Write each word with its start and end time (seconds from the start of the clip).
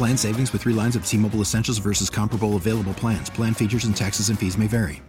Plan 0.00 0.16
savings 0.16 0.50
with 0.54 0.62
three 0.62 0.72
lines 0.72 0.96
of 0.96 1.04
T 1.04 1.18
Mobile 1.18 1.40
Essentials 1.42 1.76
versus 1.76 2.08
comparable 2.08 2.56
available 2.56 2.94
plans. 2.94 3.28
Plan 3.28 3.52
features 3.52 3.84
and 3.84 3.94
taxes 3.94 4.30
and 4.30 4.38
fees 4.38 4.56
may 4.56 4.66
vary. 4.66 5.02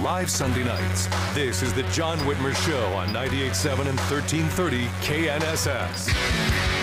Live 0.00 0.30
Sunday 0.30 0.62
nights. 0.62 1.08
This 1.34 1.62
is 1.62 1.72
the 1.72 1.82
John 1.90 2.18
Whitmer 2.18 2.54
Show 2.64 2.92
on 2.92 3.08
98.7 3.08 3.88
and 3.88 3.98
1330 3.98 4.86
KNSS. 5.02 6.79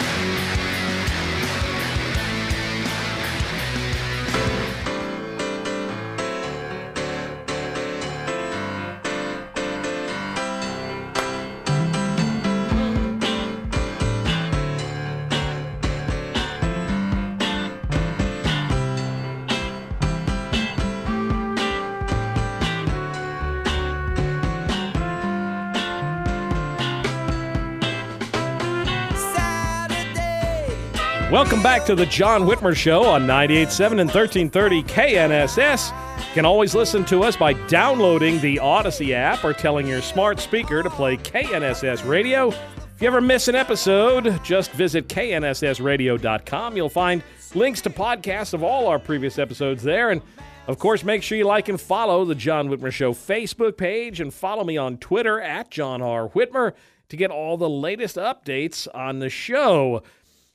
Welcome 31.30 31.62
back 31.62 31.84
to 31.88 31.94
the 31.94 32.06
John 32.06 32.44
Whitmer 32.44 32.74
Show 32.74 33.04
on 33.04 33.28
98.7 33.28 34.00
and 34.00 34.10
1330 34.10 34.84
KNSS. 34.84 36.20
You 36.20 36.34
can 36.34 36.46
always 36.46 36.74
listen 36.74 37.04
to 37.04 37.22
us 37.24 37.36
by 37.36 37.52
downloading 37.68 38.40
the 38.40 38.60
Odyssey 38.60 39.14
app 39.14 39.44
or 39.44 39.52
telling 39.52 39.88
your 39.88 40.02
smart 40.02 40.40
speaker 40.40 40.82
to 40.82 40.90
play 40.90 41.18
KNSS 41.18 42.08
Radio. 42.08 42.48
If 42.48 43.02
you 43.02 43.08
ever 43.08 43.20
miss 43.20 43.50
an 43.50 43.56
episode, 43.56 44.42
just 44.42 44.72
visit 44.72 45.10
knssradio.com. 45.10 46.78
You'll 46.78 46.88
find 46.88 47.22
links 47.54 47.82
to 47.82 47.90
podcasts 47.90 48.54
of 48.54 48.64
all 48.64 48.88
our 48.88 48.98
previous 48.98 49.38
episodes 49.38 49.84
there. 49.84 50.12
And 50.12 50.22
of 50.68 50.80
course, 50.80 51.04
make 51.04 51.24
sure 51.24 51.38
you 51.38 51.44
like 51.44 51.68
and 51.68 51.80
follow 51.80 52.24
the 52.24 52.36
John 52.36 52.70
Whitmer 52.70 52.92
Show 52.92 53.12
Facebook 53.12 53.76
page 53.76 54.22
and 54.22 54.34
follow 54.34 54.64
me 54.64 54.78
on 54.78 54.98
Twitter 54.98 55.42
at 55.42 55.72
John 55.72 56.02
R. 56.02 56.30
Whitmer 56.30 56.72
to 57.10 57.18
get 57.18 57.32
all 57.32 57.58
the 57.58 57.70
latest 57.70 58.16
updates 58.16 58.88
on 58.96 59.20
the 59.20 59.30
show. 59.30 60.04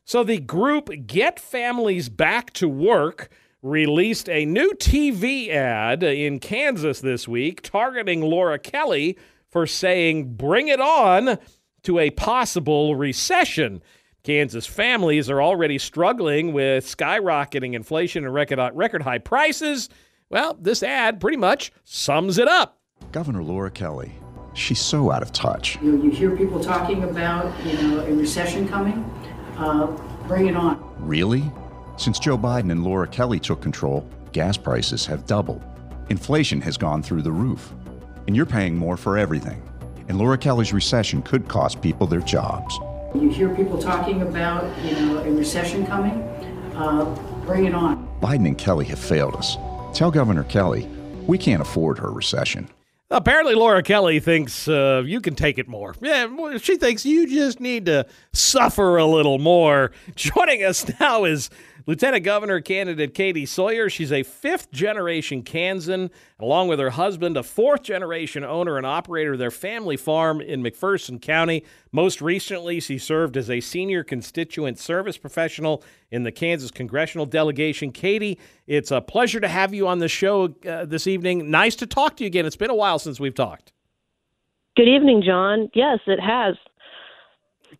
So 0.05 0.25
the 0.25 0.39
group 0.41 0.91
Get 1.07 1.39
Families 1.39 2.09
Back 2.09 2.53
to 2.55 2.69
Work 2.69 3.31
released 3.63 4.29
a 4.29 4.45
new 4.45 4.73
TV 4.75 5.49
ad 5.51 6.03
in 6.03 6.41
Kansas 6.41 7.01
this 7.01 7.29
week 7.29 7.63
targeting 7.63 8.21
Laura 8.21 8.59
Kelly 8.59 9.17
for 9.49 9.67
saying, 9.67 10.35
Bring 10.35 10.69
it 10.69 10.81
on 10.81 11.39
to 11.85 11.99
a 11.99 12.11
possible 12.11 12.97
recession. 12.97 13.83
Kansas 14.25 14.67
families 14.67 15.31
are 15.31 15.43
already 15.43 15.79
struggling 15.79 16.53
with 16.53 16.84
skyrocketing 16.84 17.75
inflation 17.75 18.25
and 18.25 18.34
record, 18.34 18.59
record 18.75 19.03
high 19.03 19.19
prices. 19.19 19.89
Well, 20.31 20.57
this 20.61 20.83
ad 20.83 21.21
pretty 21.21 21.37
much 21.37 21.73
sums 21.84 22.39
it 22.39 22.49
up. 22.49 22.81
Governor 23.11 23.43
Laura 23.43 23.71
Kelly, 23.71 24.13
she's 24.55 24.81
so 24.81 25.11
out 25.11 25.23
of 25.23 25.33
touch. 25.33 25.81
You, 25.83 25.93
know, 25.93 26.05
you 26.05 26.11
hear 26.11 26.37
people 26.37 26.63
talking 26.63 27.05
about, 27.05 27.53
you 27.67 27.75
know, 27.75 28.01
a 28.01 28.13
recession 28.13 28.69
coming. 28.69 29.05
Uh, 29.57 29.87
bring 30.27 30.47
it 30.47 30.57
on. 30.57 30.83
Really? 30.99 31.51
Since 31.97 32.19
Joe 32.19 32.39
Biden 32.39 32.73
and 32.73 32.85
Laura 32.85 33.07
Kelly 33.07 33.39
took 33.39 33.61
control, 33.61 34.09
gas 34.33 34.57
prices 34.57 35.07
have 35.07 35.27
doubled. 35.27 35.63
Inflation 36.09 36.61
has 36.63 36.77
gone 36.77 37.03
through 37.03 37.23
the 37.23 37.33
roof. 37.33 37.73
And 38.27 38.37
you're 38.37 38.47
paying 38.47 38.77
more 38.77 38.97
for 38.97 39.19
everything. 39.19 39.63
And 40.09 40.19
Laura 40.19 40.39
Kelly's 40.39 40.73
recession 40.73 41.23
could 41.23 41.49
cost 41.49 41.81
people 41.81 42.07
their 42.07 42.21
jobs. 42.21 42.79
You 43.15 43.29
hear 43.29 43.55
people 43.55 43.79
talking 43.79 44.23
about, 44.23 44.65
you 44.85 44.93
know, 44.93 45.19
a 45.19 45.31
recession 45.31 45.87
coming. 45.87 46.23
Uh, 46.75 47.05
bring 47.45 47.67
it 47.67 47.75
on. 47.75 48.09
Biden 48.21 48.47
and 48.47 48.57
Kelly 48.59 48.87
have 48.87 48.99
failed 48.99 49.37
us. 49.37 49.57
Tell 49.93 50.11
Governor 50.11 50.45
Kelly 50.45 50.89
we 51.27 51.39
can't 51.39 51.63
afford 51.63 51.99
her 51.99 52.11
recession. 52.11 52.69
Apparently, 53.12 53.55
Laura 53.55 53.83
Kelly 53.83 54.21
thinks 54.21 54.67
uh, 54.67 55.03
you 55.05 55.21
can 55.21 55.34
take 55.34 55.59
it 55.59 55.69
more. 55.69 55.95
Yeah, 56.00 56.56
she 56.56 56.77
thinks 56.78 57.05
you 57.05 57.28
just 57.28 57.61
need 57.61 57.84
to 57.84 58.06
suffer 58.33 58.97
a 58.97 59.05
little 59.05 59.39
more. 59.39 59.93
Joining 60.17 60.65
us 60.65 60.87
now 60.99 61.25
is 61.25 61.51
Lieutenant 61.84 62.22
Governor 62.22 62.60
candidate 62.60 63.12
Katie 63.12 63.47
Sawyer. 63.47 63.91
She's 63.91 64.12
a 64.12 64.22
fifth 64.22 64.70
generation 64.70 65.43
Kansan, 65.43 66.10
along 66.38 66.69
with 66.69 66.78
her 66.78 66.91
husband, 66.91 67.37
a 67.37 67.43
fourth 67.43 67.82
generation 67.82 68.44
owner 68.44 68.76
and 68.76 68.87
operator 68.87 69.32
of 69.32 69.41
their 69.41 69.50
family 69.50 69.97
farm 69.97 70.41
in 70.41 70.62
McPherson 70.62 71.21
County. 71.21 71.65
Most 71.91 72.22
recently, 72.22 72.78
she 72.78 72.98
served 72.98 73.37
as 73.37 73.50
a 73.50 73.60
senior 73.60 74.04
constituent 74.04 74.78
service 74.78 75.19
professional 75.19 75.82
in 76.12 76.22
the 76.22 76.32
Kansas 76.32 76.71
congressional 76.71 77.26
delegation. 77.26 77.91
Katie, 77.91 78.38
it's 78.69 78.92
a 78.92 79.00
pleasure 79.00 79.41
to 79.41 79.48
have 79.48 79.75
you 79.75 79.88
on 79.88 79.98
the 79.98 80.09
show 80.09 80.54
uh, 80.69 80.84
this 80.84 81.09
evening. 81.09 81.50
Nice 81.50 81.75
to 81.76 81.87
talk 81.87 82.16
to 82.19 82.25
you 82.25 82.28
again. 82.28 82.47
It's 82.47 82.56
been 82.56 82.71
a 82.71 82.76
while 82.76 83.00
since 83.00 83.19
we've 83.19 83.34
talked. 83.34 83.72
Good 84.76 84.88
evening, 84.88 85.22
John. 85.26 85.69
Yes, 85.75 85.98
it 86.06 86.21
has 86.21 86.54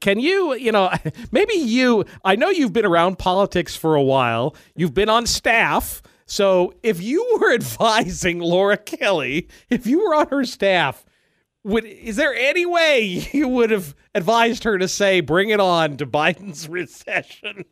can 0.01 0.19
you, 0.21 0.55
you 0.55 0.73
know, 0.73 0.91
maybe 1.33 1.55
you, 1.55 2.05
I 2.25 2.37
know 2.37 2.51
you've 2.51 2.73
been 2.73 2.87
around 2.87 3.19
politics 3.19 3.77
for 3.77 3.95
a 3.95 4.03
while, 4.03 4.55
you've 4.75 4.95
been 4.95 5.09
on 5.09 5.27
staff. 5.27 6.03
So 6.27 6.75
if 6.83 7.03
you 7.03 7.39
were 7.39 7.53
advising 7.55 8.39
Laura 8.39 8.77
Kelly, 8.77 9.49
if 9.71 9.87
you 9.87 10.05
were 10.05 10.15
on 10.15 10.29
her 10.29 10.45
staff, 10.45 11.05
would 11.65 11.85
is 11.85 12.17
there 12.17 12.35
any 12.35 12.67
way 12.67 13.29
you 13.33 13.49
would 13.49 13.71
have 13.71 13.95
advised 14.15 14.65
her 14.65 14.79
to 14.79 14.89
say 14.89 15.21
bring 15.21 15.51
it 15.51 15.61
on 15.61 15.97
to 15.99 16.07
Biden's 16.07 16.69
recession? 16.69 17.65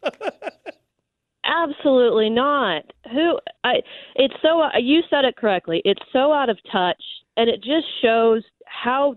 Absolutely 1.44 2.30
not. 2.30 2.84
Who 3.10 3.38
I 3.64 3.80
it's 4.14 4.34
so 4.42 4.62
you 4.78 5.00
said 5.10 5.24
it 5.24 5.36
correctly. 5.36 5.82
It's 5.84 6.02
so 6.12 6.32
out 6.32 6.50
of 6.50 6.58
touch 6.70 7.02
and 7.36 7.48
it 7.48 7.62
just 7.62 7.86
shows 8.02 8.44
how 8.66 9.16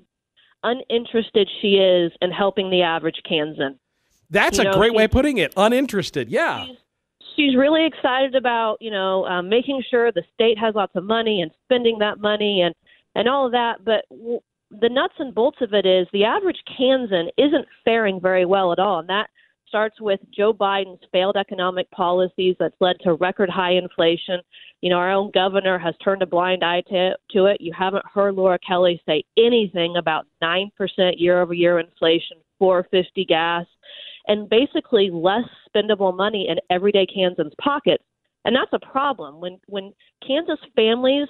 uninterested 0.63 1.49
she 1.61 1.75
is 1.75 2.11
in 2.21 2.31
helping 2.31 2.69
the 2.69 2.81
average 2.81 3.21
Kansan. 3.27 3.79
That's 4.29 4.57
you 4.57 4.61
a 4.61 4.71
know, 4.71 4.77
great 4.77 4.93
way 4.93 5.05
of 5.05 5.11
putting 5.11 5.37
it. 5.37 5.53
Uninterested, 5.55 6.29
yeah. 6.29 6.65
She's, 6.65 6.77
she's 7.35 7.55
really 7.55 7.85
excited 7.85 8.35
about 8.35 8.77
you 8.81 8.91
know 8.91 9.25
um, 9.25 9.49
making 9.49 9.83
sure 9.89 10.11
the 10.11 10.23
state 10.33 10.57
has 10.57 10.75
lots 10.75 10.95
of 10.95 11.03
money 11.03 11.41
and 11.41 11.51
spending 11.65 11.99
that 11.99 12.19
money 12.19 12.61
and 12.61 12.73
and 13.15 13.27
all 13.27 13.45
of 13.45 13.51
that. 13.51 13.83
But 13.83 14.05
w- 14.09 14.41
the 14.71 14.89
nuts 14.89 15.13
and 15.19 15.35
bolts 15.35 15.59
of 15.61 15.73
it 15.73 15.85
is 15.85 16.07
the 16.11 16.23
average 16.23 16.57
Kansan 16.77 17.29
isn't 17.37 17.67
faring 17.85 18.19
very 18.19 18.45
well 18.45 18.71
at 18.71 18.79
all, 18.79 18.99
and 18.99 19.09
that 19.09 19.29
starts 19.73 19.99
with 19.99 20.19
Joe 20.31 20.53
Biden's 20.53 21.01
failed 21.11 21.35
economic 21.35 21.89
policies 21.89 22.55
that's 22.59 22.75
led 22.79 22.95
to 23.01 23.15
record 23.15 23.49
high 23.49 23.71
inflation. 23.71 24.39
You 24.81 24.91
know, 24.91 24.97
our 24.97 25.11
own 25.11 25.31
governor 25.33 25.79
has 25.79 25.95
turned 26.03 26.21
a 26.21 26.27
blind 26.27 26.63
eye 26.63 26.83
to, 26.89 27.15
to 27.31 27.45
it. 27.45 27.59
You 27.59 27.73
haven't 27.75 28.05
heard 28.05 28.35
Laura 28.35 28.59
Kelly 28.59 29.01
say 29.07 29.23
anything 29.35 29.95
about 29.97 30.27
9% 30.43 30.69
year 31.17 31.41
over 31.41 31.55
year 31.55 31.79
inflation, 31.79 32.37
450 32.59 33.25
gas, 33.25 33.65
and 34.27 34.47
basically 34.47 35.09
less 35.11 35.49
spendable 35.75 36.15
money 36.15 36.49
in 36.49 36.57
everyday 36.69 37.07
Kansans' 37.07 37.53
pockets. 37.59 38.03
And 38.45 38.55
that's 38.55 38.73
a 38.73 38.91
problem 38.91 39.41
when 39.41 39.57
when 39.65 39.91
Kansas 40.27 40.59
families 40.75 41.29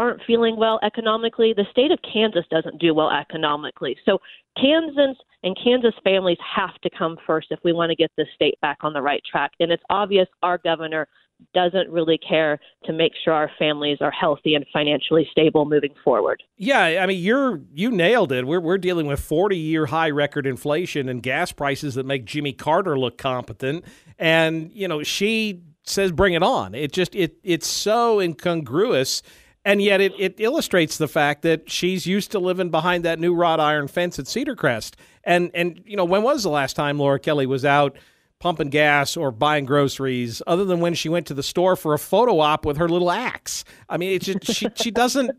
aren't 0.00 0.22
feeling 0.26 0.56
well 0.56 0.80
economically, 0.82 1.52
the 1.52 1.66
state 1.70 1.90
of 1.90 1.98
Kansas 2.10 2.44
doesn't 2.50 2.80
do 2.80 2.94
well 2.94 3.10
economically. 3.10 3.96
So 4.06 4.18
Kansans 4.56 5.18
and 5.42 5.56
Kansas 5.62 5.94
families 6.02 6.38
have 6.56 6.74
to 6.82 6.90
come 6.90 7.18
first 7.26 7.48
if 7.50 7.58
we 7.62 7.72
want 7.72 7.90
to 7.90 7.96
get 7.96 8.10
this 8.16 8.26
state 8.34 8.58
back 8.62 8.78
on 8.80 8.94
the 8.94 9.02
right 9.02 9.22
track. 9.30 9.52
And 9.60 9.70
it's 9.70 9.82
obvious 9.90 10.26
our 10.42 10.58
governor 10.58 11.06
doesn't 11.54 11.90
really 11.90 12.18
care 12.18 12.58
to 12.84 12.92
make 12.92 13.12
sure 13.24 13.32
our 13.32 13.50
families 13.58 13.98
are 14.00 14.10
healthy 14.10 14.54
and 14.54 14.64
financially 14.72 15.26
stable 15.30 15.64
moving 15.64 15.94
forward. 16.04 16.42
Yeah, 16.56 17.00
I 17.02 17.06
mean 17.06 17.22
you're 17.22 17.60
you 17.72 17.90
nailed 17.90 18.32
it. 18.32 18.46
We're 18.46 18.60
we're 18.60 18.78
dealing 18.78 19.06
with 19.06 19.20
40-year 19.20 19.86
high 19.86 20.10
record 20.10 20.46
inflation 20.46 21.08
and 21.08 21.22
gas 21.22 21.52
prices 21.52 21.94
that 21.94 22.04
make 22.04 22.24
Jimmy 22.24 22.52
Carter 22.52 22.98
look 22.98 23.16
competent 23.16 23.84
and 24.18 24.70
you 24.72 24.86
know 24.86 25.02
she 25.02 25.62
says 25.82 26.12
bring 26.12 26.34
it 26.34 26.42
on. 26.42 26.74
It 26.74 26.92
just 26.92 27.14
it 27.14 27.36
it's 27.42 27.66
so 27.66 28.20
incongruous 28.20 29.22
and 29.64 29.82
yet 29.82 30.00
it, 30.00 30.12
it 30.18 30.34
illustrates 30.38 30.96
the 30.96 31.08
fact 31.08 31.42
that 31.42 31.70
she's 31.70 32.06
used 32.06 32.30
to 32.32 32.38
living 32.38 32.70
behind 32.70 33.04
that 33.04 33.18
new 33.18 33.34
wrought 33.34 33.60
iron 33.60 33.88
fence 33.88 34.18
at 34.18 34.26
Cedar 34.26 34.56
Crest. 34.56 34.96
And 35.24 35.50
and 35.54 35.82
you 35.84 35.96
know, 35.96 36.04
when 36.04 36.22
was 36.22 36.42
the 36.42 36.50
last 36.50 36.74
time 36.76 36.98
Laura 36.98 37.18
Kelly 37.18 37.46
was 37.46 37.64
out 37.64 37.96
pumping 38.38 38.70
gas 38.70 39.18
or 39.18 39.30
buying 39.30 39.66
groceries 39.66 40.40
other 40.46 40.64
than 40.64 40.80
when 40.80 40.94
she 40.94 41.10
went 41.10 41.26
to 41.26 41.34
the 41.34 41.42
store 41.42 41.76
for 41.76 41.92
a 41.92 41.98
photo 41.98 42.40
op 42.40 42.64
with 42.64 42.78
her 42.78 42.88
little 42.88 43.10
axe? 43.10 43.64
I 43.88 43.98
mean, 43.98 44.12
it's 44.12 44.26
just, 44.26 44.44
she 44.44 44.66
she 44.76 44.90
doesn't 44.90 45.30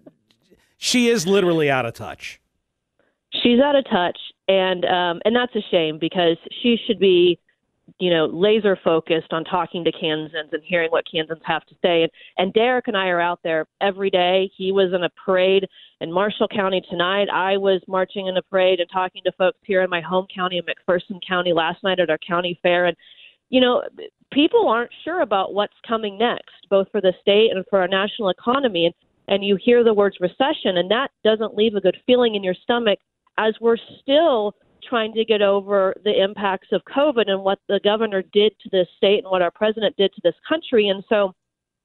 she 0.77 1.09
is 1.09 1.25
literally 1.25 1.69
out 1.69 1.85
of 1.85 1.93
touch. 1.93 2.39
She's 3.41 3.59
out 3.59 3.75
of 3.75 3.85
touch 3.89 4.17
and 4.47 4.85
um 4.85 5.21
and 5.25 5.35
that's 5.35 5.55
a 5.55 5.61
shame 5.71 5.97
because 5.99 6.37
she 6.61 6.77
should 6.85 6.99
be 6.99 7.39
you 7.99 8.09
know, 8.09 8.25
laser 8.25 8.77
focused 8.83 9.31
on 9.31 9.43
talking 9.43 9.83
to 9.83 9.91
Kansans 9.91 10.49
and 10.51 10.61
hearing 10.63 10.89
what 10.91 11.05
Kansans 11.11 11.41
have 11.43 11.65
to 11.65 11.75
say. 11.81 12.03
And, 12.03 12.11
and 12.37 12.53
Derek 12.53 12.87
and 12.87 12.97
I 12.97 13.07
are 13.07 13.21
out 13.21 13.39
there 13.43 13.67
every 13.81 14.09
day. 14.09 14.49
He 14.57 14.71
was 14.71 14.93
in 14.93 15.03
a 15.03 15.09
parade 15.23 15.67
in 15.99 16.11
Marshall 16.11 16.47
County 16.47 16.81
tonight. 16.89 17.27
I 17.31 17.57
was 17.57 17.81
marching 17.87 18.27
in 18.27 18.37
a 18.37 18.41
parade 18.41 18.79
and 18.79 18.89
talking 18.91 19.21
to 19.25 19.31
folks 19.33 19.59
here 19.63 19.81
in 19.81 19.89
my 19.89 20.01
home 20.01 20.27
county 20.33 20.57
in 20.57 20.63
McPherson 20.63 21.19
County 21.27 21.53
last 21.53 21.83
night 21.83 21.99
at 21.99 22.09
our 22.09 22.19
county 22.25 22.59
fair. 22.63 22.85
And, 22.85 22.97
you 23.49 23.61
know, 23.61 23.83
people 24.31 24.67
aren't 24.67 24.91
sure 25.03 25.21
about 25.21 25.53
what's 25.53 25.73
coming 25.87 26.17
next, 26.17 26.67
both 26.69 26.87
for 26.91 27.01
the 27.01 27.13
state 27.21 27.49
and 27.53 27.65
for 27.69 27.79
our 27.79 27.87
national 27.87 28.29
economy. 28.29 28.85
And, 28.85 28.95
and 29.27 29.45
you 29.45 29.57
hear 29.63 29.83
the 29.83 29.93
words 29.93 30.17
recession, 30.19 30.77
and 30.77 30.89
that 30.91 31.09
doesn't 31.23 31.55
leave 31.55 31.75
a 31.75 31.81
good 31.81 31.97
feeling 32.05 32.35
in 32.35 32.43
your 32.43 32.55
stomach 32.63 32.99
as 33.37 33.53
we're 33.61 33.77
still 34.01 34.53
trying 34.87 35.13
to 35.13 35.25
get 35.25 35.41
over 35.41 35.93
the 36.03 36.21
impacts 36.21 36.69
of 36.71 36.81
COVID 36.85 37.29
and 37.29 37.43
what 37.43 37.59
the 37.67 37.79
governor 37.83 38.21
did 38.21 38.53
to 38.61 38.69
this 38.71 38.87
state 38.97 39.19
and 39.19 39.31
what 39.31 39.41
our 39.41 39.51
president 39.51 39.95
did 39.97 40.13
to 40.13 40.21
this 40.23 40.35
country. 40.47 40.89
And 40.89 41.03
so 41.09 41.33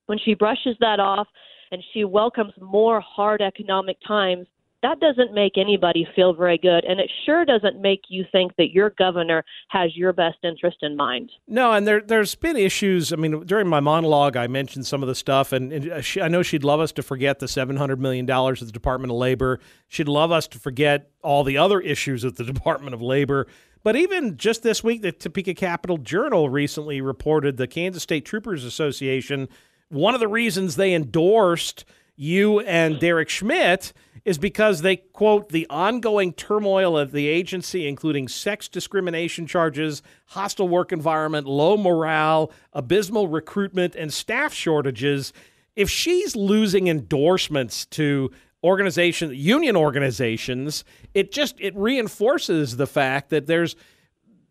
when 0.07 0.19
she 0.19 0.35
brushes 0.35 0.77
that 0.81 1.01
off 1.01 1.29
and 1.71 1.83
she 1.93 2.05
welcomes 2.05 2.53
more 2.61 3.01
hard 3.01 3.43
economic 3.43 3.99
times, 4.07 4.47
that 4.87 5.01
doesn't 5.01 5.35
make 5.35 5.59
anybody 5.59 6.07
feel 6.15 6.33
very 6.33 6.59
good. 6.59 6.85
And 6.85 7.01
it 7.01 7.11
sure 7.25 7.45
doesn't 7.45 7.83
make 7.83 8.03
you 8.09 8.25
think 8.31 8.55
that 8.57 8.71
your 8.71 8.91
governor 8.91 9.45
has 9.69 9.97
your 9.97 10.13
best 10.13 10.39
interest 10.45 10.79
in 10.83 10.97
mind. 10.97 11.33
No, 11.49 11.73
and 11.73 11.87
there, 11.87 12.01
there's 12.01 12.37
been 12.37 12.57
issues. 12.57 13.13
I 13.13 13.17
mean, 13.17 13.45
during 13.45 13.67
my 13.67 13.81
monologue, 13.81 14.37
I 14.37 14.47
mentioned 14.47 14.87
some 14.87 15.03
of 15.03 15.09
the 15.09 15.17
stuff, 15.17 15.53
and, 15.53 15.73
and 15.73 15.91
uh, 15.91 16.01
she, 16.01 16.21
I 16.21 16.29
know 16.29 16.43
she'd 16.43 16.63
love 16.63 16.79
us 16.79 16.93
to 16.93 17.03
forget 17.03 17.41
the 17.41 17.47
$700 17.47 17.99
million 17.99 18.31
at 18.31 18.59
the 18.61 18.71
Department 18.71 19.11
of 19.11 19.19
Labor. 19.19 19.59
She'd 19.89 20.09
love 20.09 20.31
us 20.31 20.47
to 20.49 20.59
forget 20.59 21.11
all 21.21 21.43
the 21.43 21.59
other 21.59 21.81
issues 21.81 22.25
at 22.25 22.37
the 22.37 22.45
Department 22.53 22.95
of 22.95 23.03
Labor. 23.03 23.49
But 23.83 23.97
even 23.97 24.37
just 24.37 24.63
this 24.63 24.85
week, 24.85 25.03
the 25.03 25.11
Topeka 25.11 25.55
Capital 25.55 25.99
Journal 25.99 26.49
recently 26.49 27.01
reported 27.01 27.57
the 27.57 27.67
Kansas 27.67 28.05
State 28.05 28.25
Troopers 28.25 28.65
Association, 28.65 29.49
one 29.89 30.15
of 30.15 30.21
the 30.21 30.29
reasons 30.29 30.77
they 30.77 30.95
endorsed 30.95 31.85
you 32.17 32.61
and 32.61 32.99
Derek 33.01 33.29
Schmidt 33.29 33.93
is 34.27 34.39
because 34.39 34.83
they 34.83 34.97
quote 34.97 35.51
the 35.51 35.69
ongoing 35.71 36.33
turmoil 36.33 36.99
of 36.99 37.13
the 37.13 37.29
agency, 37.29 37.87
including 37.87 38.27
sex 38.27 38.67
discrimination 38.69 39.47
charges, 39.47 40.03
hostile 40.27 40.69
work 40.69 40.91
environment, 40.91 41.47
low 41.47 41.77
morale, 41.77 42.51
abysmal 42.73 43.29
recruitment, 43.29 43.95
and 43.95 44.13
staff 44.13 44.53
shortages. 44.53 45.33
If 45.77 45.89
she's 45.89 46.35
losing 46.35 46.89
endorsements 46.89 47.87
to 47.87 48.33
organizations, 48.65 49.33
union 49.35 49.77
organizations, 49.77 50.83
it 51.15 51.31
just 51.31 51.61
it 51.61 51.77
reinforces 51.77 52.79
the 52.79 52.87
fact 52.89 53.31
that 53.31 53.47
there's 53.47 53.77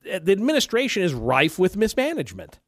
the 0.03 0.31
administration 0.31 1.03
is 1.03 1.13
rife 1.13 1.59
with 1.59 1.75
mismanagement. 1.75 2.61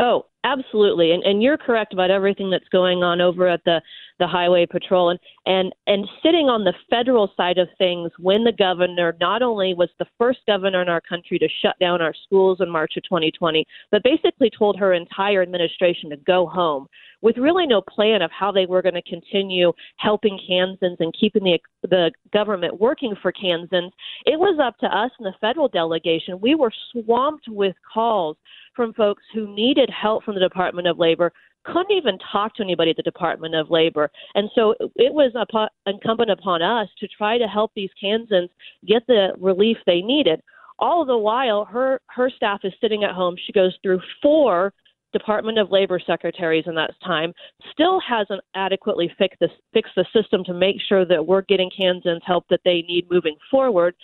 Oh, 0.00 0.26
absolutely. 0.56 1.12
And 1.12 1.22
and 1.24 1.42
you're 1.42 1.58
correct 1.58 1.92
about 1.92 2.10
everything 2.10 2.50
that's 2.50 2.68
going 2.70 3.02
on 3.02 3.20
over 3.20 3.48
at 3.48 3.64
the 3.64 3.80
the 4.18 4.26
highway 4.26 4.66
patrol 4.66 5.10
and 5.10 5.18
and 5.46 5.74
and 5.86 6.06
sitting 6.22 6.48
on 6.48 6.64
the 6.64 6.74
federal 6.88 7.30
side 7.36 7.58
of 7.58 7.68
things 7.78 8.10
when 8.18 8.44
the 8.44 8.52
governor 8.52 9.16
not 9.20 9.42
only 9.42 9.74
was 9.74 9.88
the 9.98 10.06
first 10.18 10.40
governor 10.46 10.82
in 10.82 10.88
our 10.88 11.00
country 11.00 11.38
to 11.38 11.48
shut 11.62 11.78
down 11.80 12.00
our 12.00 12.14
schools 12.24 12.58
in 12.60 12.70
March 12.70 12.92
of 12.96 13.02
2020, 13.04 13.66
but 13.90 14.02
basically 14.02 14.50
told 14.56 14.78
her 14.78 14.92
entire 14.92 15.42
administration 15.42 16.10
to 16.10 16.16
go 16.18 16.46
home 16.46 16.86
with 17.24 17.38
really 17.38 17.66
no 17.66 17.80
plan 17.80 18.20
of 18.20 18.30
how 18.30 18.52
they 18.52 18.66
were 18.66 18.82
going 18.82 18.94
to 18.94 19.02
continue 19.02 19.72
helping 19.96 20.38
Kansans 20.46 20.98
and 21.00 21.12
keeping 21.18 21.42
the 21.42 21.58
the 21.88 22.12
government 22.34 22.78
working 22.78 23.14
for 23.22 23.32
Kansans. 23.32 23.92
It 24.26 24.38
was 24.38 24.60
up 24.62 24.76
to 24.78 24.86
us 24.86 25.10
in 25.18 25.24
the 25.24 25.32
federal 25.40 25.68
delegation. 25.68 26.38
We 26.40 26.54
were 26.54 26.70
swamped 26.92 27.46
with 27.48 27.74
calls 27.92 28.36
from 28.76 28.92
folks 28.92 29.22
who 29.32 29.52
needed 29.54 29.88
help 29.90 30.22
from 30.22 30.34
the 30.34 30.40
Department 30.40 30.86
of 30.86 30.98
Labor, 30.98 31.32
couldn't 31.64 31.92
even 31.92 32.18
talk 32.30 32.54
to 32.56 32.62
anybody 32.62 32.90
at 32.90 32.96
the 32.96 33.02
Department 33.02 33.54
of 33.54 33.70
Labor. 33.70 34.10
And 34.34 34.50
so 34.54 34.74
it 34.96 35.12
was 35.12 35.32
upon, 35.34 35.68
incumbent 35.86 36.30
upon 36.30 36.60
us 36.60 36.88
to 36.98 37.08
try 37.08 37.38
to 37.38 37.46
help 37.46 37.72
these 37.74 37.90
Kansans 37.98 38.50
get 38.86 39.06
the 39.06 39.28
relief 39.40 39.78
they 39.86 40.02
needed. 40.02 40.42
All 40.78 41.06
the 41.06 41.16
while, 41.16 41.64
her 41.64 42.00
her 42.08 42.28
staff 42.28 42.60
is 42.64 42.72
sitting 42.82 43.02
at 43.04 43.12
home. 43.12 43.36
She 43.46 43.52
goes 43.52 43.74
through 43.82 44.00
four 44.20 44.74
Department 45.14 45.58
of 45.58 45.70
Labor 45.70 45.98
secretaries 46.04 46.64
in 46.66 46.74
that 46.74 46.90
time, 47.02 47.32
still 47.72 48.00
hasn't 48.06 48.42
adequately 48.54 49.10
fixed 49.16 49.40
the, 49.40 49.48
fixed 49.72 49.94
the 49.96 50.04
system 50.12 50.44
to 50.44 50.52
make 50.52 50.76
sure 50.86 51.06
that 51.06 51.24
we're 51.24 51.42
getting 51.42 51.70
Kansans 51.74 52.22
help 52.26 52.44
that 52.50 52.60
they 52.64 52.82
need 52.82 53.06
moving 53.10 53.36
forward. 53.50 53.94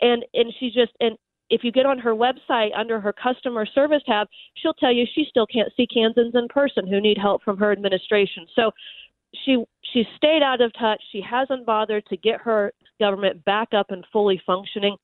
And 0.00 0.24
and 0.32 0.52
she 0.58 0.70
just 0.70 0.92
and 1.00 1.16
if 1.50 1.62
you 1.62 1.70
get 1.70 1.86
on 1.86 1.98
her 1.98 2.14
website 2.14 2.70
under 2.74 2.98
her 2.98 3.12
customer 3.12 3.66
service 3.66 4.02
tab, 4.06 4.26
she'll 4.54 4.74
tell 4.74 4.92
you 4.92 5.06
she 5.14 5.26
still 5.28 5.46
can't 5.46 5.72
see 5.76 5.86
Kansans 5.86 6.34
in 6.34 6.48
person 6.48 6.86
who 6.86 7.00
need 7.00 7.18
help 7.18 7.42
from 7.42 7.58
her 7.58 7.70
administration. 7.70 8.46
So 8.56 8.70
she 9.44 9.62
she 9.92 10.04
stayed 10.16 10.42
out 10.42 10.60
of 10.60 10.72
touch. 10.78 11.02
She 11.12 11.20
hasn't 11.20 11.66
bothered 11.66 12.06
to 12.06 12.16
get 12.16 12.40
her 12.40 12.72
government 12.98 13.44
back 13.44 13.68
up 13.74 13.90
and 13.90 14.04
fully 14.12 14.40
functioning. 14.46 14.96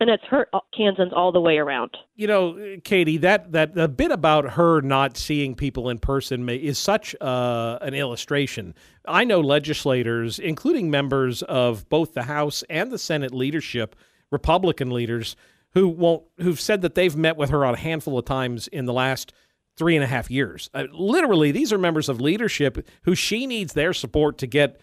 And 0.00 0.08
it's 0.08 0.24
hurt 0.24 0.48
Kansans 0.74 1.12
all 1.14 1.30
the 1.30 1.42
way 1.42 1.58
around. 1.58 1.94
You 2.16 2.26
know, 2.26 2.78
Katie, 2.84 3.18
that 3.18 3.52
that 3.52 3.74
the 3.74 3.86
bit 3.86 4.10
about 4.10 4.52
her 4.52 4.80
not 4.80 5.18
seeing 5.18 5.54
people 5.54 5.90
in 5.90 5.98
person 5.98 6.46
may, 6.46 6.56
is 6.56 6.78
such 6.78 7.14
uh, 7.20 7.78
an 7.82 7.92
illustration. 7.92 8.74
I 9.06 9.24
know 9.24 9.40
legislators, 9.40 10.38
including 10.38 10.90
members 10.90 11.42
of 11.42 11.86
both 11.90 12.14
the 12.14 12.22
House 12.22 12.64
and 12.70 12.90
the 12.90 12.98
Senate 12.98 13.34
leadership, 13.34 13.94
Republican 14.30 14.90
leaders, 14.90 15.36
who 15.74 15.88
won't 15.88 16.22
who've 16.38 16.60
said 16.60 16.80
that 16.80 16.94
they've 16.94 17.16
met 17.16 17.36
with 17.36 17.50
her 17.50 17.66
on 17.66 17.74
a 17.74 17.78
handful 17.78 18.18
of 18.18 18.24
times 18.24 18.68
in 18.68 18.86
the 18.86 18.94
last 18.94 19.34
three 19.76 19.96
and 19.96 20.04
a 20.04 20.08
half 20.08 20.30
years. 20.30 20.70
Uh, 20.72 20.84
literally, 20.92 21.52
these 21.52 21.74
are 21.74 21.78
members 21.78 22.08
of 22.08 22.22
leadership 22.22 22.86
who 23.02 23.14
she 23.14 23.46
needs 23.46 23.74
their 23.74 23.92
support 23.92 24.38
to 24.38 24.46
get 24.46 24.80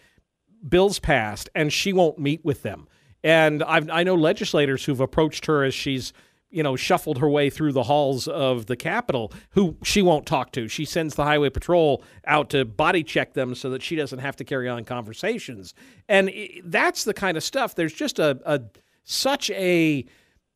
bills 0.68 0.98
passed, 0.98 1.48
and 1.54 1.72
she 1.72 1.92
won't 1.92 2.18
meet 2.18 2.44
with 2.44 2.62
them. 2.62 2.86
And 3.24 3.62
I've, 3.62 3.90
I 3.90 4.02
know 4.02 4.14
legislators 4.14 4.84
who've 4.84 5.00
approached 5.00 5.46
her 5.46 5.64
as 5.64 5.74
she's 5.74 6.12
you 6.50 6.62
know 6.62 6.76
shuffled 6.76 7.18
her 7.18 7.28
way 7.28 7.50
through 7.50 7.72
the 7.72 7.82
halls 7.82 8.26
of 8.26 8.66
the 8.66 8.76
Capitol 8.76 9.32
who 9.50 9.76
she 9.82 10.02
won't 10.02 10.26
talk 10.26 10.52
to. 10.52 10.68
She 10.68 10.84
sends 10.84 11.14
the 11.14 11.24
highway 11.24 11.50
patrol 11.50 12.02
out 12.26 12.50
to 12.50 12.64
body 12.64 13.02
check 13.02 13.34
them 13.34 13.54
so 13.54 13.70
that 13.70 13.82
she 13.82 13.96
doesn't 13.96 14.20
have 14.20 14.36
to 14.36 14.44
carry 14.44 14.68
on 14.68 14.84
conversations. 14.84 15.74
And 16.08 16.30
that's 16.64 17.04
the 17.04 17.14
kind 17.14 17.36
of 17.36 17.44
stuff. 17.44 17.74
There's 17.74 17.92
just 17.92 18.18
a, 18.18 18.40
a 18.44 18.62
such 19.04 19.50
a 19.50 20.04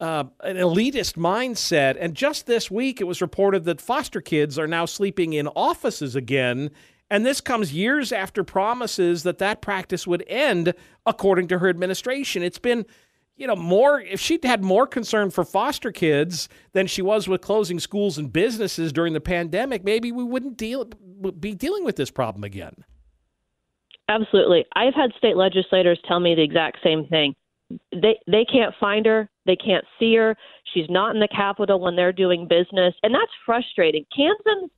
uh, 0.00 0.25
an 0.42 0.57
elitist 0.57 1.14
mindset. 1.14 1.97
And 1.99 2.14
just 2.14 2.47
this 2.47 2.69
week, 2.71 3.00
it 3.00 3.04
was 3.04 3.23
reported 3.23 3.64
that 3.64 3.81
foster 3.81 4.21
kids 4.21 4.59
are 4.59 4.66
now 4.66 4.85
sleeping 4.85 5.33
in 5.33 5.47
offices 5.49 6.16
again. 6.16 6.71
And 7.12 7.26
this 7.26 7.42
comes 7.42 7.75
years 7.75 8.11
after 8.11 8.42
promises 8.42 9.23
that 9.25 9.37
that 9.37 9.61
practice 9.61 10.07
would 10.07 10.25
end, 10.26 10.73
according 11.04 11.47
to 11.49 11.59
her 11.59 11.69
administration. 11.69 12.42
It's 12.42 12.59
been, 12.59 12.87
you 13.37 13.47
know, 13.47 13.54
more, 13.54 14.00
if 14.00 14.19
she'd 14.19 14.42
had 14.47 14.64
more 14.64 14.87
concern 14.87 15.28
for 15.28 15.45
foster 15.45 15.92
kids 15.92 16.49
than 16.73 16.87
she 16.87 17.02
was 17.02 17.28
with 17.28 17.42
closing 17.42 17.78
schools 17.81 18.16
and 18.16 18.33
businesses 18.33 18.95
during 18.95 19.12
the 19.12 19.21
pandemic, 19.21 19.85
maybe 19.85 20.11
we 20.11 20.25
wouldn't 20.25 20.57
deal, 20.57 20.87
be 21.38 21.54
dealing 21.54 21.85
with 21.85 21.97
this 21.97 22.11
problem 22.11 22.45
again. 22.45 22.76
Absolutely. 24.09 24.64
I've 24.75 24.95
had 24.95 25.11
state 25.19 25.37
legislators 25.37 26.00
tell 26.09 26.19
me 26.19 26.35
the 26.35 26.42
exact 26.42 26.78
same 26.83 27.07
thing 27.09 27.35
they 27.90 28.19
they 28.26 28.45
can't 28.45 28.75
find 28.78 29.07
her 29.07 29.31
they 29.47 29.57
can't 29.57 29.85
see 29.99 30.14
her 30.14 30.37
she's 30.75 30.88
not 30.88 31.14
in 31.14 31.21
the 31.21 31.28
capitol 31.28 31.81
when 31.81 31.97
they're 31.97 32.12
doing 32.12 32.47
business 32.47 32.95
and 33.02 33.14
that's 33.14 33.33
frustrating 33.47 34.04
kansans 34.14 34.71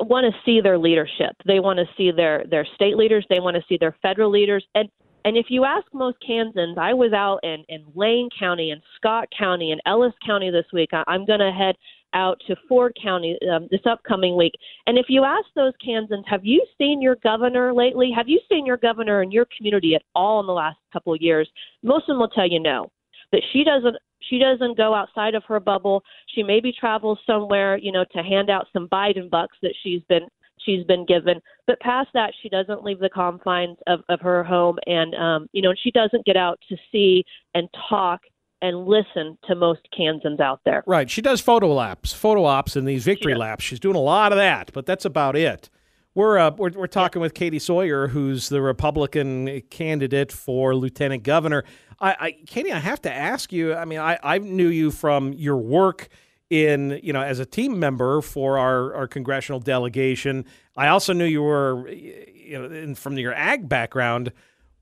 want 0.00 0.32
to 0.32 0.40
see 0.44 0.60
their 0.60 0.78
leadership. 0.78 1.36
They 1.46 1.60
want 1.60 1.78
to 1.78 1.86
see 1.96 2.10
their 2.10 2.44
their 2.50 2.66
state 2.74 2.96
leaders. 2.96 3.26
They 3.28 3.40
want 3.40 3.56
to 3.56 3.62
see 3.68 3.76
their 3.78 3.96
federal 4.02 4.30
leaders. 4.30 4.64
And 4.74 4.88
and 5.24 5.36
if 5.36 5.46
you 5.48 5.64
ask 5.64 5.86
most 5.92 6.16
Kansans, 6.26 6.78
I 6.78 6.92
was 6.94 7.12
out 7.12 7.40
in 7.42 7.64
in 7.68 7.84
Lane 7.94 8.28
County 8.38 8.70
and 8.70 8.82
Scott 8.96 9.28
County 9.36 9.72
and 9.72 9.80
Ellis 9.86 10.14
County 10.24 10.50
this 10.50 10.66
week. 10.72 10.90
I, 10.92 11.04
I'm 11.06 11.26
going 11.26 11.40
to 11.40 11.52
head 11.52 11.76
out 12.12 12.40
to 12.46 12.56
Ford 12.68 12.96
County 13.00 13.38
um, 13.52 13.68
this 13.70 13.80
upcoming 13.88 14.36
week. 14.36 14.54
And 14.86 14.98
if 14.98 15.06
you 15.08 15.24
ask 15.24 15.46
those 15.54 15.72
Kansans, 15.84 16.24
have 16.26 16.44
you 16.44 16.64
seen 16.76 17.00
your 17.00 17.16
governor 17.16 17.72
lately? 17.72 18.10
Have 18.14 18.28
you 18.28 18.40
seen 18.48 18.66
your 18.66 18.78
governor 18.78 19.22
in 19.22 19.30
your 19.30 19.46
community 19.56 19.94
at 19.94 20.02
all 20.14 20.40
in 20.40 20.46
the 20.46 20.52
last 20.52 20.78
couple 20.92 21.14
of 21.14 21.20
years? 21.20 21.48
Most 21.82 22.02
of 22.02 22.14
them 22.14 22.18
will 22.18 22.28
tell 22.28 22.48
you 22.48 22.60
no. 22.60 22.90
That 23.32 23.42
she 23.52 23.62
doesn't 23.62 23.96
she 24.28 24.38
doesn't 24.38 24.76
go 24.76 24.94
outside 24.94 25.34
of 25.34 25.44
her 25.44 25.60
bubble. 25.60 26.02
She 26.34 26.42
maybe 26.42 26.72
travels 26.72 27.18
somewhere, 27.26 27.78
you 27.78 27.92
know, 27.92 28.04
to 28.12 28.22
hand 28.22 28.50
out 28.50 28.66
some 28.72 28.88
Biden 28.88 29.30
bucks 29.30 29.56
that 29.62 29.74
she's 29.82 30.02
been 30.08 30.26
she's 30.64 30.84
been 30.84 31.06
given. 31.06 31.40
But 31.66 31.80
past 31.80 32.10
that, 32.14 32.32
she 32.42 32.48
doesn't 32.48 32.84
leave 32.84 32.98
the 32.98 33.08
confines 33.08 33.78
of, 33.86 34.00
of 34.08 34.20
her 34.20 34.44
home, 34.44 34.78
and 34.86 35.14
um, 35.14 35.48
you 35.52 35.62
know, 35.62 35.72
she 35.82 35.90
doesn't 35.90 36.24
get 36.24 36.36
out 36.36 36.60
to 36.68 36.76
see 36.92 37.24
and 37.54 37.68
talk 37.88 38.20
and 38.62 38.86
listen 38.86 39.38
to 39.48 39.54
most 39.54 39.80
Kansans 39.96 40.40
out 40.40 40.60
there. 40.64 40.82
Right. 40.86 41.08
She 41.08 41.22
does 41.22 41.40
photo 41.40 41.72
laps, 41.72 42.12
photo 42.12 42.44
ops, 42.44 42.76
and 42.76 42.86
these 42.86 43.04
victory 43.04 43.34
laps. 43.34 43.64
She's 43.64 43.80
doing 43.80 43.96
a 43.96 44.00
lot 44.00 44.32
of 44.32 44.36
that, 44.36 44.70
but 44.72 44.86
that's 44.86 45.04
about 45.04 45.36
it. 45.36 45.70
We're 46.14 46.38
uh, 46.38 46.50
we're, 46.56 46.70
we're 46.70 46.86
talking 46.88 47.22
with 47.22 47.34
Katie 47.34 47.60
Sawyer, 47.60 48.08
who's 48.08 48.48
the 48.48 48.60
Republican 48.60 49.62
candidate 49.70 50.32
for 50.32 50.74
lieutenant 50.74 51.22
governor. 51.22 51.64
I, 52.00 52.16
I 52.18 52.32
Katie, 52.46 52.72
I 52.72 52.78
have 52.78 53.02
to 53.02 53.12
ask 53.12 53.52
you. 53.52 53.74
I 53.74 53.84
mean, 53.84 53.98
I, 53.98 54.18
I 54.22 54.38
knew 54.38 54.68
you 54.68 54.90
from 54.90 55.32
your 55.32 55.56
work 55.56 56.08
in 56.48 56.98
you 57.02 57.12
know 57.12 57.22
as 57.22 57.38
a 57.38 57.46
team 57.46 57.78
member 57.78 58.20
for 58.20 58.58
our, 58.58 58.94
our 58.94 59.06
congressional 59.06 59.60
delegation. 59.60 60.44
I 60.76 60.88
also 60.88 61.12
knew 61.12 61.24
you 61.24 61.42
were 61.42 61.88
you 61.88 62.58
know 62.58 62.64
in, 62.64 62.94
from 62.94 63.16
your 63.18 63.34
ag 63.34 63.68
background. 63.68 64.32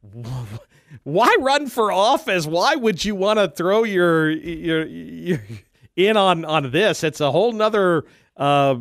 Why 1.03 1.37
run 1.41 1.69
for 1.69 1.93
office? 1.93 2.47
Why 2.47 2.75
would 2.75 3.05
you 3.05 3.15
want 3.15 3.39
to 3.39 3.49
throw 3.49 3.85
your, 3.85 4.31
your, 4.31 4.87
your 4.87 5.41
in 5.97 6.17
on 6.17 6.45
on 6.45 6.71
this? 6.71 7.05
It's 7.05 7.21
a 7.21 7.31
whole 7.31 7.53
nother 7.53 8.05
uh, 8.37 8.77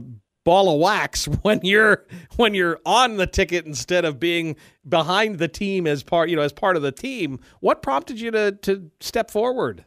ball 0.48 0.74
of 0.74 0.80
wax 0.80 1.26
when 1.42 1.60
you're 1.62 2.06
when 2.38 2.54
you're 2.54 2.80
on 2.86 3.18
the 3.18 3.28
ticket 3.28 3.66
instead 3.66 4.06
of 4.06 4.18
being 4.18 4.56
behind 4.88 5.40
the 5.40 5.48
team 5.50 5.86
as 5.86 6.04
part 6.04 6.30
you 6.30 6.38
know 6.38 6.42
as 6.42 6.54
part 6.54 6.78
of 6.78 6.82
the 6.82 6.92
team. 6.92 7.38
What 7.60 7.82
prompted 7.82 8.20
you 8.20 8.32
to 8.32 8.54
to 8.54 8.90
step 9.02 9.30
forward? 9.30 9.84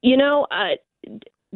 You 0.00 0.16
know, 0.16 0.46
uh, 0.50 0.76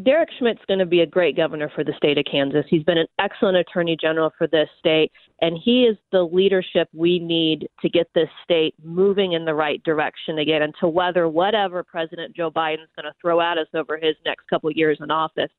Derek 0.03 0.29
Schmidt's 0.39 0.61
going 0.69 0.79
to 0.79 0.87
be 0.87 1.01
a 1.01 1.07
great 1.07 1.39
governor 1.39 1.71
for 1.75 1.83
the 1.83 1.95
state 1.97 2.19
of 2.19 2.27
Kansas. 2.31 2.67
He's 2.69 2.83
been 2.83 2.99
an 2.99 3.07
excellent 3.19 3.57
attorney 3.57 3.97
general 3.99 4.31
for 4.37 4.47
this 4.47 4.69
state, 4.79 5.11
and 5.41 5.59
he 5.65 5.85
is 5.85 5.97
the 6.13 6.23
leadership 6.23 6.89
we 6.93 7.19
need 7.19 7.67
to 7.81 7.89
get 7.89 8.07
this 8.15 8.29
state 8.45 8.75
moving 8.85 9.33
in 9.33 9.47
the 9.47 9.55
right 9.55 9.83
direction 9.85 10.39
again 10.39 10.61
and 10.61 10.75
to 10.81 10.89
weather 10.89 11.29
whatever 11.29 11.83
President 11.83 12.37
Joe 12.37 12.51
Biden's 12.51 12.91
going 12.95 13.05
to 13.05 13.15
throw 13.23 13.41
at 13.41 13.57
us 13.57 13.69
over 13.73 13.97
his 13.97 14.17
next 14.27 14.47
couple 14.51 14.71
years 14.71 14.99
in 15.01 15.11
office. 15.11 15.51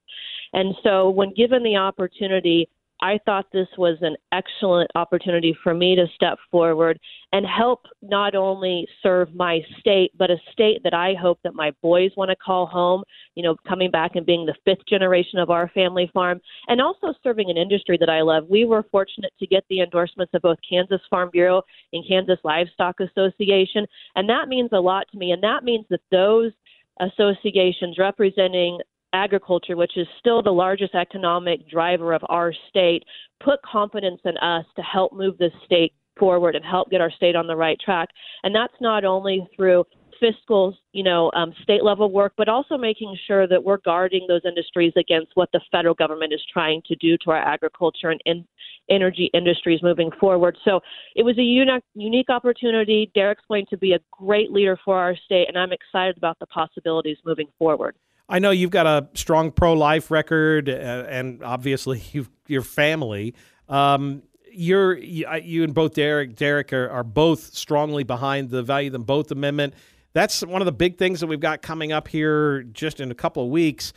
And 0.53 0.75
so, 0.83 1.09
when 1.09 1.33
given 1.33 1.63
the 1.63 1.75
opportunity, 1.75 2.69
I 3.01 3.19
thought 3.25 3.45
this 3.51 3.67
was 3.77 3.97
an 4.01 4.15
excellent 4.31 4.89
opportunity 4.95 5.55
for 5.63 5.73
me 5.73 5.95
to 5.95 6.07
step 6.15 6.37
forward 6.49 6.99
and 7.31 7.45
help 7.45 7.81
not 8.01 8.33
only 8.33 8.87
serve 9.03 9.33
my 9.35 9.59
state, 9.79 10.11
but 10.17 10.31
a 10.31 10.37
state 10.51 10.81
that 10.83 10.93
I 10.93 11.13
hope 11.13 11.39
that 11.43 11.53
my 11.53 11.71
boys 11.81 12.11
want 12.17 12.29
to 12.29 12.35
call 12.35 12.65
home, 12.65 13.03
you 13.35 13.43
know, 13.43 13.55
coming 13.67 13.91
back 13.91 14.15
and 14.15 14.25
being 14.25 14.45
the 14.45 14.55
fifth 14.65 14.85
generation 14.87 15.37
of 15.37 15.49
our 15.49 15.69
family 15.69 16.09
farm, 16.13 16.41
and 16.67 16.81
also 16.81 17.13
serving 17.23 17.49
an 17.49 17.57
industry 17.57 17.97
that 17.99 18.09
I 18.09 18.21
love. 18.21 18.45
We 18.49 18.65
were 18.65 18.85
fortunate 18.91 19.33
to 19.39 19.47
get 19.47 19.63
the 19.69 19.81
endorsements 19.81 20.33
of 20.33 20.41
both 20.41 20.57
Kansas 20.67 21.01
Farm 21.09 21.29
Bureau 21.31 21.61
and 21.93 22.03
Kansas 22.07 22.39
Livestock 22.43 22.95
Association, 22.99 23.85
and 24.15 24.27
that 24.29 24.47
means 24.47 24.69
a 24.73 24.79
lot 24.79 25.05
to 25.11 25.17
me. 25.17 25.31
And 25.31 25.43
that 25.43 25.63
means 25.63 25.85
that 25.89 26.01
those 26.11 26.51
associations 26.99 27.97
representing 27.99 28.79
agriculture, 29.13 29.75
which 29.75 29.97
is 29.97 30.07
still 30.19 30.41
the 30.41 30.51
largest 30.51 30.95
economic 30.95 31.69
driver 31.69 32.13
of 32.13 32.21
our 32.29 32.53
state, 32.69 33.03
put 33.43 33.61
confidence 33.61 34.21
in 34.25 34.37
us 34.37 34.65
to 34.75 34.81
help 34.81 35.13
move 35.13 35.37
this 35.37 35.53
state 35.65 35.93
forward 36.19 36.55
and 36.55 36.65
help 36.65 36.89
get 36.89 37.01
our 37.01 37.11
state 37.11 37.35
on 37.35 37.47
the 37.47 37.55
right 37.55 37.79
track. 37.79 38.09
And 38.43 38.53
that's 38.53 38.73
not 38.81 39.05
only 39.05 39.47
through 39.55 39.85
fiscal, 40.19 40.75
you 40.93 41.03
know, 41.03 41.31
um, 41.35 41.53
state 41.61 41.83
level 41.83 42.11
work, 42.11 42.33
but 42.37 42.49
also 42.49 42.77
making 42.77 43.15
sure 43.27 43.47
that 43.47 43.63
we're 43.63 43.77
guarding 43.77 44.25
those 44.27 44.41
industries 44.45 44.93
against 44.97 45.31
what 45.35 45.49
the 45.53 45.61
federal 45.71 45.93
government 45.93 46.33
is 46.33 46.41
trying 46.51 46.81
to 46.87 46.95
do 46.95 47.17
to 47.23 47.31
our 47.31 47.37
agriculture 47.37 48.09
and 48.09 48.21
in, 48.25 48.45
energy 48.89 49.29
industries 49.33 49.81
moving 49.83 50.09
forward. 50.19 50.57
So 50.63 50.79
it 51.15 51.23
was 51.23 51.37
a 51.37 51.43
unique, 51.43 51.83
unique 51.93 52.29
opportunity. 52.29 53.11
Derek's 53.13 53.43
going 53.47 53.65
to 53.69 53.77
be 53.77 53.93
a 53.93 53.99
great 54.11 54.51
leader 54.51 54.77
for 54.83 54.97
our 54.97 55.15
state, 55.25 55.47
and 55.47 55.57
I'm 55.57 55.73
excited 55.73 56.17
about 56.17 56.39
the 56.39 56.45
possibilities 56.47 57.17
moving 57.25 57.47
forward. 57.59 57.95
I 58.29 58.39
know 58.39 58.51
you've 58.51 58.71
got 58.71 58.85
a 58.85 59.07
strong 59.13 59.51
pro 59.51 59.73
life 59.73 60.11
record, 60.11 60.69
uh, 60.69 60.71
and 60.71 61.43
obviously 61.43 62.01
your 62.47 62.61
family. 62.61 63.35
Um, 63.69 64.23
you're 64.51 64.97
you, 64.97 65.63
and 65.63 65.73
both 65.73 65.93
Derek 65.93 66.35
Derek 66.35 66.73
are, 66.73 66.89
are, 66.89 67.03
both 67.03 67.53
strongly 67.53 68.03
behind 68.03 68.49
the 68.49 68.63
value 68.63 68.89
them 68.89 69.03
both 69.03 69.29
amendment. 69.31 69.75
That's 70.13 70.41
one 70.41 70.61
of 70.61 70.65
the 70.65 70.71
big 70.71 70.97
things 70.97 71.19
that 71.19 71.27
we've 71.27 71.39
got 71.39 71.61
coming 71.61 71.91
up 71.91 72.07
here 72.07 72.63
just 72.63 72.99
in 72.99 73.11
a 73.11 73.15
couple 73.15 73.43
of 73.43 73.49
weeks. 73.49 73.93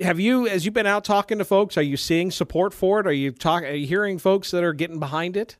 Have 0.00 0.18
you, 0.18 0.48
as 0.48 0.64
you've 0.64 0.72
been 0.72 0.86
out 0.86 1.04
talking 1.04 1.36
to 1.38 1.44
folks, 1.44 1.76
are 1.76 1.82
you 1.82 1.98
seeing 1.98 2.30
support 2.30 2.72
for 2.72 3.00
it? 3.00 3.06
Are 3.06 3.12
you 3.12 3.32
talking? 3.32 3.68
are 3.68 3.74
you 3.74 3.86
hearing 3.86 4.18
folks 4.18 4.50
that 4.52 4.64
are 4.64 4.72
getting 4.72 4.98
behind 4.98 5.36
it? 5.36 5.58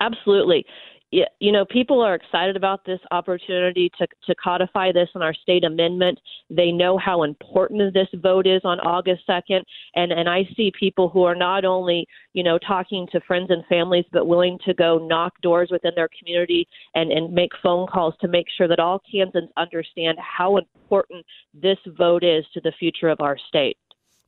Absolutely 0.00 0.64
you 1.10 1.50
know, 1.50 1.64
people 1.64 2.00
are 2.02 2.14
excited 2.14 2.56
about 2.56 2.84
this 2.84 3.00
opportunity 3.10 3.90
to, 3.98 4.06
to 4.26 4.34
codify 4.36 4.92
this 4.92 5.08
in 5.14 5.22
our 5.22 5.34
state 5.34 5.64
amendment. 5.64 6.20
They 6.48 6.70
know 6.70 6.98
how 6.98 7.24
important 7.24 7.92
this 7.92 8.06
vote 8.14 8.46
is 8.46 8.60
on 8.64 8.78
August 8.80 9.22
2nd. 9.28 9.62
And, 9.96 10.12
and 10.12 10.28
I 10.28 10.48
see 10.56 10.72
people 10.78 11.08
who 11.08 11.24
are 11.24 11.34
not 11.34 11.64
only, 11.64 12.06
you 12.32 12.44
know, 12.44 12.58
talking 12.58 13.08
to 13.10 13.20
friends 13.22 13.50
and 13.50 13.64
families, 13.66 14.04
but 14.12 14.26
willing 14.26 14.58
to 14.64 14.72
go 14.72 14.98
knock 14.98 15.32
doors 15.42 15.70
within 15.72 15.92
their 15.96 16.08
community 16.16 16.68
and, 16.94 17.10
and 17.10 17.32
make 17.32 17.50
phone 17.60 17.88
calls 17.88 18.14
to 18.20 18.28
make 18.28 18.46
sure 18.56 18.68
that 18.68 18.78
all 18.78 19.02
Kansans 19.10 19.50
understand 19.56 20.16
how 20.20 20.58
important 20.58 21.26
this 21.54 21.78
vote 21.98 22.22
is 22.22 22.44
to 22.54 22.60
the 22.60 22.72
future 22.78 23.08
of 23.08 23.20
our 23.20 23.36
state. 23.48 23.76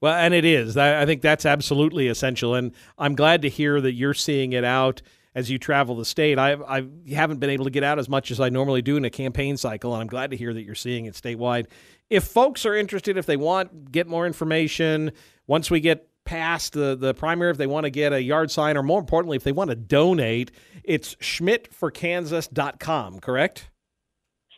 Well, 0.01 0.15
and 0.15 0.35
it 0.35 0.45
is. 0.45 0.77
I 0.77 1.07
think 1.07 1.23
that's 1.23 1.47
absolutely 1.47 2.09
essential. 2.09 2.57
And 2.57 2.73
I'm 2.99 3.15
glad 3.15 3.41
to 3.43 3.49
hear 3.49 3.81
that 3.81 3.93
you're 3.93 4.15
seeing 4.15 4.53
it 4.53 4.65
out 4.65 5.01
as 5.35 5.51
you 5.51 5.59
travel 5.59 5.97
the 5.97 6.05
state. 6.05 6.39
I, 6.39 6.55
I 6.55 6.87
haven't 7.11 7.39
been 7.39 7.51
able 7.51 7.65
to 7.65 7.71
get 7.71 7.85
out 7.85 7.99
as 7.99 8.09
much 8.09 8.31
as 8.31 8.41
I 8.41 8.49
normally 8.49 8.83
do 8.83 8.97
in 8.97 9.05
a 9.05 9.11
campaign 9.11 9.57
cycle, 9.57 9.95
and 9.95 10.03
I'm 10.03 10.09
glad 10.09 10.31
to 10.31 10.37
hear 10.37 10.53
that 10.53 10.63
you're 10.63 10.75
seeing 10.75 11.07
it 11.07 11.15
statewide. 11.15 11.67
If 12.11 12.25
folks 12.25 12.67
are 12.67 12.75
interested, 12.75 13.17
if 13.17 13.27
they 13.27 13.37
want 13.37 13.91
get 13.91 14.07
more 14.07 14.27
information, 14.27 15.13
once 15.47 15.71
we 15.71 15.81
get 15.81 16.09
past 16.25 16.75
the, 16.75 16.95
the 16.95 17.15
primary, 17.15 17.51
if 17.51 17.57
they 17.57 17.67
want 17.67 17.85
to 17.85 17.91
get 17.91 18.13
a 18.13 18.23
yard 18.23 18.51
sign, 18.51 18.77
or 18.77 18.83
more 18.83 19.01
importantly, 19.01 19.37
if 19.37 19.45
they 19.45 19.53
want 19.53 19.71
to 19.71 19.77
donate, 19.77 20.51
it's 20.85 21.15
schmidtforkansas.com, 21.17 23.21
correct? 23.21 23.71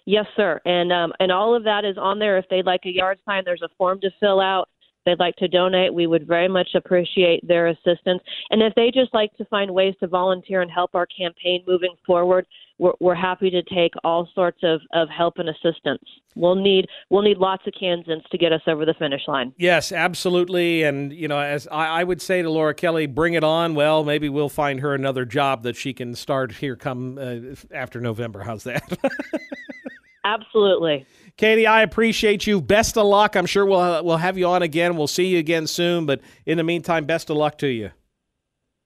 Yes, 0.06 0.26
sir. 0.36 0.60
And 0.66 0.92
um, 0.92 1.14
and 1.18 1.32
all 1.32 1.54
of 1.54 1.64
that 1.64 1.86
is 1.86 1.96
on 1.96 2.18
there. 2.18 2.36
If 2.36 2.44
they'd 2.50 2.66
like 2.66 2.82
a 2.84 2.90
yard 2.90 3.18
sign, 3.24 3.42
there's 3.46 3.62
a 3.62 3.70
form 3.78 4.02
to 4.02 4.10
fill 4.20 4.38
out 4.38 4.68
they'd 5.04 5.18
like 5.18 5.36
to 5.36 5.48
donate, 5.48 5.92
we 5.92 6.06
would 6.06 6.26
very 6.26 6.48
much 6.48 6.70
appreciate 6.74 7.46
their 7.46 7.68
assistance. 7.68 8.22
And 8.50 8.62
if 8.62 8.74
they 8.74 8.90
just 8.90 9.12
like 9.14 9.34
to 9.36 9.44
find 9.46 9.72
ways 9.72 9.94
to 10.00 10.06
volunteer 10.06 10.62
and 10.62 10.70
help 10.70 10.94
our 10.94 11.06
campaign 11.06 11.62
moving 11.66 11.94
forward, 12.06 12.46
we're, 12.78 12.92
we're 13.00 13.14
happy 13.14 13.50
to 13.50 13.62
take 13.62 13.92
all 14.02 14.28
sorts 14.34 14.58
of, 14.62 14.80
of 14.92 15.08
help 15.08 15.38
and 15.38 15.48
assistance. 15.48 16.02
We'll 16.34 16.56
need 16.56 16.86
we'll 17.10 17.22
need 17.22 17.38
lots 17.38 17.64
of 17.66 17.74
Kansans 17.78 18.24
to 18.32 18.38
get 18.38 18.52
us 18.52 18.62
over 18.66 18.84
the 18.84 18.94
finish 18.94 19.22
line. 19.28 19.52
Yes, 19.56 19.92
absolutely. 19.92 20.82
And 20.82 21.12
you 21.12 21.28
know, 21.28 21.38
as 21.38 21.68
I, 21.68 22.00
I 22.00 22.04
would 22.04 22.20
say 22.20 22.42
to 22.42 22.50
Laura 22.50 22.74
Kelly, 22.74 23.06
bring 23.06 23.34
it 23.34 23.44
on. 23.44 23.76
Well, 23.76 24.02
maybe 24.02 24.28
we'll 24.28 24.48
find 24.48 24.80
her 24.80 24.94
another 24.94 25.24
job 25.24 25.62
that 25.62 25.76
she 25.76 25.92
can 25.92 26.16
start 26.16 26.52
here 26.52 26.74
come 26.74 27.18
uh, 27.18 27.54
after 27.72 28.00
November. 28.00 28.42
How's 28.42 28.64
that? 28.64 28.98
Absolutely. 30.24 31.06
Katie, 31.36 31.66
I 31.66 31.82
appreciate 31.82 32.46
you. 32.46 32.60
Best 32.60 32.96
of 32.96 33.06
luck. 33.06 33.34
I'm 33.34 33.46
sure 33.46 33.66
we'll 33.66 33.80
uh, 33.80 34.02
we'll 34.02 34.18
have 34.18 34.38
you 34.38 34.46
on 34.46 34.62
again. 34.62 34.96
We'll 34.96 35.08
see 35.08 35.26
you 35.26 35.38
again 35.38 35.66
soon. 35.66 36.06
But 36.06 36.20
in 36.46 36.58
the 36.58 36.64
meantime, 36.64 37.06
best 37.06 37.28
of 37.28 37.36
luck 37.36 37.58
to 37.58 37.66
you. 37.66 37.90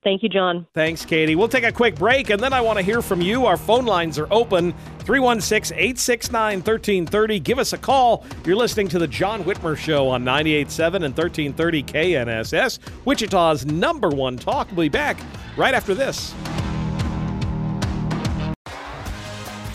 Thank 0.01 0.23
you, 0.23 0.29
John. 0.29 0.65
Thanks, 0.73 1.03
Katie. 1.03 1.35
We'll 1.35 1.49
take 1.49 1.65
a 1.65 1.73
quick 1.73 1.95
break, 1.95 2.29
and 2.29 2.41
then 2.41 2.53
I 2.53 2.61
want 2.61 2.77
to 2.79 2.83
hear 2.83 3.01
from 3.01 3.21
you. 3.21 3.45
Our 3.45 3.57
phone 3.57 3.85
lines 3.85 4.17
are 4.17 4.31
open 4.31 4.73
316 4.99 5.77
869 5.77 6.59
1330. 6.59 7.39
Give 7.41 7.59
us 7.59 7.73
a 7.73 7.77
call. 7.77 8.23
You're 8.45 8.55
listening 8.55 8.87
to 8.89 8.99
The 8.99 9.07
John 9.07 9.43
Whitmer 9.43 9.75
Show 9.75 10.07
on 10.07 10.23
98.7 10.23 10.95
and 10.95 11.17
1330 11.17 11.83
KNSS, 11.83 12.79
Wichita's 13.03 13.65
number 13.65 14.07
one 14.07 14.37
talk. 14.37 14.69
We'll 14.69 14.85
be 14.85 14.89
back 14.89 15.19
right 15.57 15.73
after 15.73 15.93
this. 15.93 16.33